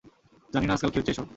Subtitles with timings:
[0.49, 1.27] জানিনা আজকাল কী হচ্ছে এসব।